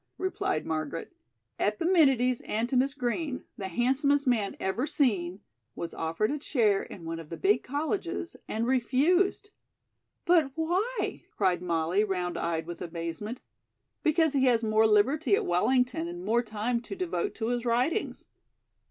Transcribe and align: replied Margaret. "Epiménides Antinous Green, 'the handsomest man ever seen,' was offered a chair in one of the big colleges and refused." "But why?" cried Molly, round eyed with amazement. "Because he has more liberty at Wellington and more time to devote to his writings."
replied 0.17 0.65
Margaret. 0.65 1.13
"Epiménides 1.59 2.41
Antinous 2.47 2.95
Green, 2.95 3.43
'the 3.59 3.67
handsomest 3.67 4.25
man 4.25 4.57
ever 4.59 4.87
seen,' 4.87 5.41
was 5.75 5.93
offered 5.93 6.31
a 6.31 6.39
chair 6.39 6.81
in 6.81 7.05
one 7.05 7.19
of 7.19 7.29
the 7.29 7.37
big 7.37 7.61
colleges 7.61 8.35
and 8.47 8.65
refused." 8.65 9.51
"But 10.25 10.53
why?" 10.55 11.25
cried 11.37 11.61
Molly, 11.61 12.03
round 12.03 12.35
eyed 12.35 12.65
with 12.65 12.81
amazement. 12.81 13.41
"Because 14.01 14.33
he 14.33 14.45
has 14.45 14.63
more 14.63 14.87
liberty 14.87 15.35
at 15.35 15.45
Wellington 15.45 16.07
and 16.07 16.25
more 16.25 16.41
time 16.41 16.81
to 16.81 16.95
devote 16.95 17.35
to 17.35 17.49
his 17.49 17.63
writings." 17.63 18.25